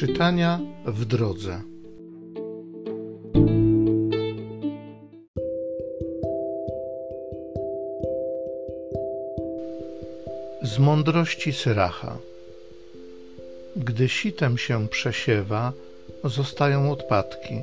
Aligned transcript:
Czytania 0.00 0.60
w 0.86 1.04
drodze. 1.04 1.60
Z 10.62 10.78
mądrości 10.78 11.52
Syracha. 11.52 12.16
Gdy 13.76 14.08
sitem 14.08 14.58
się 14.58 14.88
przesiewa, 14.88 15.72
zostają 16.24 16.92
odpadki, 16.92 17.62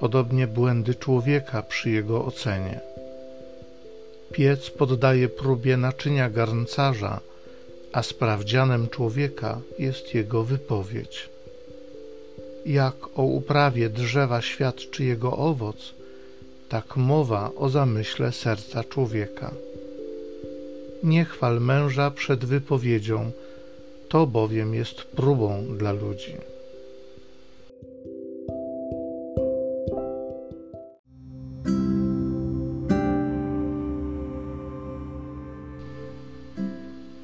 podobnie 0.00 0.46
błędy 0.46 0.94
człowieka 0.94 1.62
przy 1.62 1.90
jego 1.90 2.24
ocenie. 2.24 2.80
Piec 4.32 4.70
poddaje 4.70 5.28
próbie 5.28 5.76
naczynia 5.76 6.30
garncarza, 6.30 7.20
a 7.92 8.02
sprawdzianem 8.02 8.88
człowieka 8.88 9.60
jest 9.78 10.14
jego 10.14 10.44
wypowiedź. 10.44 11.31
Jak 12.66 13.18
o 13.18 13.22
uprawie 13.22 13.88
drzewa 13.88 14.42
świadczy 14.42 15.04
jego 15.04 15.36
owoc, 15.36 15.94
tak 16.68 16.96
mowa 16.96 17.50
o 17.56 17.68
zamyśle 17.68 18.32
serca 18.32 18.84
człowieka. 18.84 19.50
Nie 21.02 21.24
chwal 21.24 21.60
męża 21.60 22.10
przed 22.10 22.44
wypowiedzią, 22.44 23.30
to 24.08 24.26
bowiem 24.26 24.74
jest 24.74 25.02
próbą 25.02 25.76
dla 25.78 25.92
ludzi. 25.92 26.36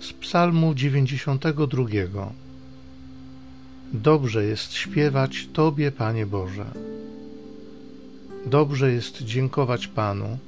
Z 0.00 0.12
Psalmu 0.12 0.74
92. 0.74 2.47
Dobrze 3.92 4.44
jest 4.44 4.72
śpiewać 4.72 5.48
Tobie, 5.52 5.92
Panie 5.92 6.26
Boże. 6.26 6.66
Dobrze 8.46 8.92
jest 8.92 9.22
dziękować 9.22 9.86
Panu, 9.86 10.38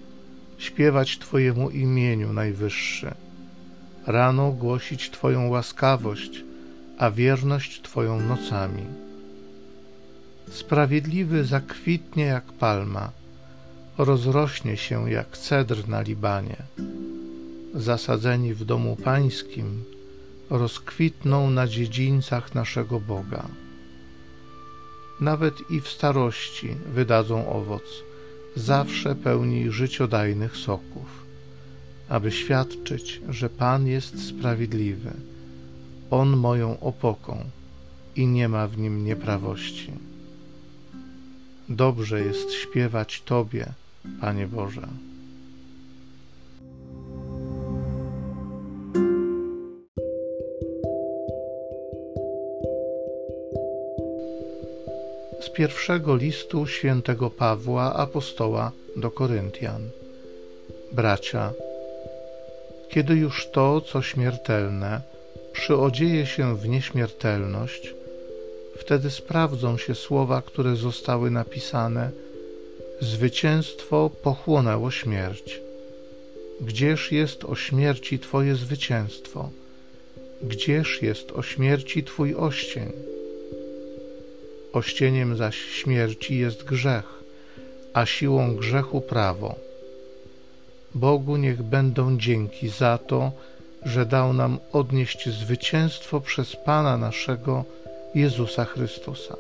śpiewać 0.58 1.18
Twojemu 1.18 1.70
imieniu 1.70 2.32
najwyższe. 2.32 3.14
Rano 4.06 4.52
głosić 4.52 5.10
Twoją 5.10 5.48
łaskawość, 5.48 6.44
a 6.98 7.10
wierność 7.10 7.82
Twoją 7.82 8.20
nocami. 8.20 8.82
Sprawiedliwy 10.50 11.44
zakwitnie 11.44 12.24
jak 12.24 12.52
palma, 12.52 13.10
rozrośnie 13.98 14.76
się 14.76 15.10
jak 15.10 15.38
cedr 15.38 15.88
na 15.88 16.00
Libanie. 16.00 16.56
Zasadzeni 17.74 18.54
w 18.54 18.64
domu 18.64 18.96
pańskim, 18.96 19.84
rozkwitną 20.50 21.50
na 21.50 21.66
dziedzińcach 21.66 22.54
naszego 22.54 23.00
Boga. 23.00 23.48
Nawet 25.20 25.70
i 25.70 25.80
w 25.80 25.88
starości 25.88 26.76
wydadzą 26.94 27.48
owoc, 27.52 27.82
zawsze 28.56 29.14
pełni 29.14 29.70
życiodajnych 29.70 30.56
soków, 30.56 31.24
aby 32.08 32.32
świadczyć, 32.32 33.20
że 33.28 33.50
Pan 33.50 33.86
jest 33.86 34.28
sprawiedliwy, 34.28 35.12
On 36.10 36.36
moją 36.36 36.80
opoką 36.80 37.44
i 38.16 38.26
nie 38.26 38.48
ma 38.48 38.66
w 38.66 38.78
nim 38.78 39.04
nieprawości. 39.04 39.92
Dobrze 41.68 42.20
jest 42.20 42.52
śpiewać 42.52 43.22
Tobie, 43.22 43.66
Panie 44.20 44.46
Boże. 44.46 44.88
Z 55.40 55.50
pierwszego 55.50 56.16
listu 56.16 56.66
świętego 56.66 57.30
Pawła 57.30 57.94
apostoła 57.94 58.72
do 58.96 59.10
Koryntian. 59.10 59.90
Bracia, 60.92 61.52
kiedy 62.88 63.14
już 63.14 63.46
to, 63.46 63.80
co 63.80 64.02
śmiertelne, 64.02 65.00
przyodzieje 65.52 66.26
się 66.26 66.56
w 66.56 66.68
nieśmiertelność, 66.68 67.94
wtedy 68.78 69.10
sprawdzą 69.10 69.78
się 69.78 69.94
słowa, 69.94 70.42
które 70.42 70.76
zostały 70.76 71.30
napisane: 71.30 72.10
Zwycięstwo 73.00 74.10
pochłonęło 74.22 74.90
śmierć. 74.90 75.60
Gdzież 76.60 77.12
jest 77.12 77.44
o 77.44 77.54
śmierci 77.54 78.18
Twoje 78.18 78.54
zwycięstwo? 78.54 79.50
Gdzież 80.42 81.02
jest 81.02 81.32
o 81.32 81.42
śmierci 81.42 82.04
Twój 82.04 82.34
oścień? 82.34 82.92
Ościeniem 84.72 85.36
zaś 85.36 85.56
śmierci 85.56 86.38
jest 86.38 86.64
grzech, 86.64 87.04
a 87.92 88.06
siłą 88.06 88.56
grzechu 88.56 89.00
prawo. 89.00 89.54
Bogu 90.94 91.36
niech 91.36 91.62
będą 91.62 92.18
dzięki 92.18 92.68
za 92.68 92.98
to, 92.98 93.32
że 93.84 94.06
dał 94.06 94.32
nam 94.32 94.58
odnieść 94.72 95.28
zwycięstwo 95.28 96.20
przez 96.20 96.56
Pana 96.56 96.96
naszego 96.96 97.64
Jezusa 98.14 98.64
Chrystusa. 98.64 99.36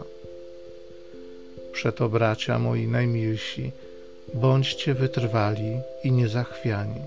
Przeto, 1.72 2.08
bracia 2.08 2.58
moi 2.58 2.86
najmilsi, 2.86 3.72
bądźcie 4.34 4.94
wytrwali 4.94 5.80
i 6.04 6.12
niezachwiani, 6.12 7.00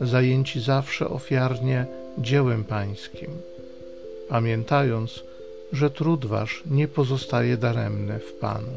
zajęci 0.00 0.60
zawsze 0.60 1.08
ofiarnie 1.08 1.86
dziełem 2.18 2.64
Pańskim, 2.64 3.30
pamiętając, 4.28 5.22
że 5.76 5.90
trud 5.90 6.26
wasz 6.26 6.62
nie 6.66 6.88
pozostaje 6.88 7.56
daremny 7.56 8.18
w 8.18 8.32
Panu. 8.32 8.72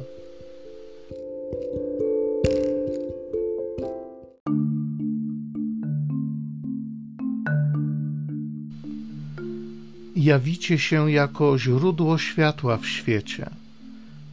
Jawicie 10.15 10.79
się 10.79 11.11
jako 11.11 11.57
źródło 11.59 12.17
światła 12.17 12.77
w 12.77 12.87
świecie, 12.87 13.49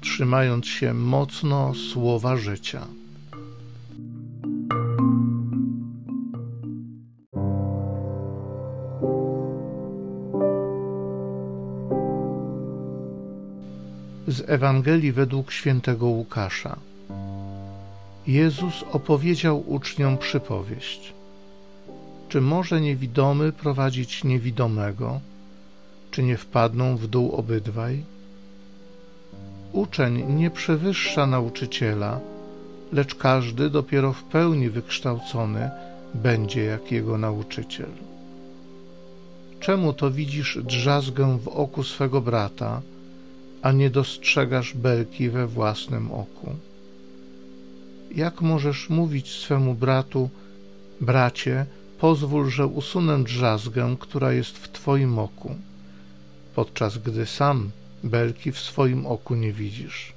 trzymając 0.01 0.67
się 0.67 0.95
mocno 0.95 1.75
słowa 1.75 2.37
życia. 2.37 2.87
Z 14.37 14.43
Ewangelii 14.47 15.13
według 15.13 15.53
świętego 15.53 16.07
Łukasza. 16.07 16.77
Jezus 18.27 18.85
opowiedział 18.93 19.71
uczniom 19.71 20.19
przypowieść. 20.19 21.13
Czy 22.29 22.41
może 22.41 22.81
niewidomy 22.81 23.53
prowadzić 23.53 24.25
niewidomego? 24.25 25.21
Czy 26.11 26.23
nie 26.23 26.37
wpadną 26.37 26.97
w 26.97 27.07
dół 27.07 27.33
obydwaj? 27.33 28.05
Uczeń 29.73 30.35
nie 30.35 30.51
przewyższa 30.51 31.27
nauczyciela, 31.27 32.21
lecz 32.93 33.15
każdy 33.15 33.71
dopiero 33.71 34.13
w 34.13 34.23
pełni 34.23 34.71
wykształcony 34.71 35.71
będzie 36.15 36.65
jak 36.65 36.93
jego 36.93 37.19
nauczyciel. 37.19 37.91
Czemu 39.61 39.93
to 39.93 40.11
widzisz 40.11 40.59
drzazgę 40.63 41.39
w 41.39 41.49
oku 41.49 41.85
swego 41.85 42.21
brata, 42.21 42.83
a 43.63 43.73
nie 43.73 43.91
dostrzegasz 43.91 44.75
belki 44.75 45.31
we 45.31 45.47
własnym 45.47 46.13
oku? 46.13 46.57
Jak 48.15 48.41
możesz 48.41 48.91
mówić 48.91 49.31
swemu 49.31 49.75
bratu, 49.75 50.31
bracie, 51.01 51.67
pozwól, 51.99 52.51
że 52.51 52.67
usunę 52.67 53.25
drzazgę, 53.25 53.97
która 54.01 54.33
jest 54.33 54.59
w 54.59 54.73
twoim 54.73 55.19
oku, 55.19 55.55
podczas 56.55 56.99
gdy 56.99 57.27
sam 57.27 57.71
belki 58.05 58.53
w 58.53 58.59
swoim 58.59 59.07
oku 59.07 59.35
nie 59.35 59.53
widzisz? 59.53 60.13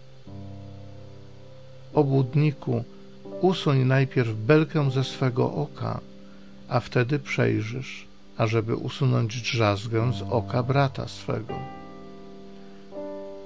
Obłudniku, 1.94 2.84
usuń 3.42 3.78
najpierw 3.78 4.36
belkę 4.36 4.92
ze 4.92 5.04
swego 5.04 5.54
oka, 5.54 6.00
a 6.70 6.80
wtedy 6.80 7.20
przejrzysz, 7.20 8.06
ażeby 8.38 8.76
usunąć 8.76 9.42
drzazgę 9.42 10.14
z 10.14 10.22
oka 10.22 10.64
brata 10.64 11.08
swego. 11.08 11.79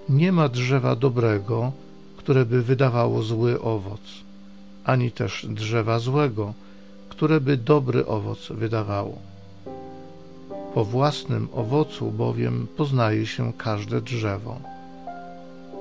Nie 0.09 0.31
ma 0.31 0.49
drzewa 0.49 0.95
dobrego, 0.95 1.71
które 2.17 2.45
by 2.45 2.63
wydawało 2.63 3.23
zły 3.23 3.61
owoc, 3.61 4.01
ani 4.83 5.11
też 5.11 5.45
drzewa 5.49 5.99
złego, 5.99 6.53
które 7.09 7.41
by 7.41 7.57
dobry 7.57 8.05
owoc 8.05 8.47
wydawało. 8.49 9.17
Po 10.73 10.85
własnym 10.85 11.47
owocu 11.53 12.11
bowiem 12.11 12.67
poznaje 12.77 13.25
się 13.25 13.53
każde 13.57 14.01
drzewo. 14.01 14.59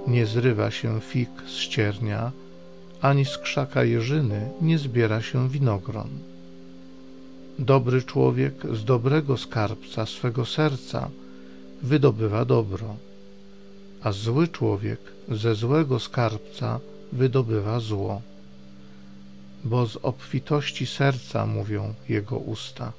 Nie 0.06 0.26
zrywa 0.26 0.70
się 0.70 1.00
fig 1.00 1.30
z 1.46 1.52
ściernia, 1.56 2.32
ani 3.00 3.24
z 3.24 3.38
krzaka 3.38 3.84
jeżyny 3.84 4.50
nie 4.60 4.78
zbiera 4.78 5.22
się 5.22 5.48
winogron. 5.48 6.08
Dobry 7.58 8.02
człowiek 8.02 8.54
z 8.72 8.84
dobrego 8.84 9.36
skarbca 9.36 10.06
swego 10.06 10.44
serca 10.44 11.08
wydobywa 11.82 12.44
dobro 12.44 12.96
a 14.04 14.12
zły 14.12 14.48
człowiek 14.48 15.00
ze 15.28 15.54
złego 15.54 15.98
skarbca 15.98 16.80
wydobywa 17.12 17.80
zło, 17.80 18.22
bo 19.64 19.86
z 19.86 19.96
obfitości 20.02 20.86
serca 20.86 21.46
mówią 21.46 21.94
jego 22.08 22.38
usta. 22.38 22.92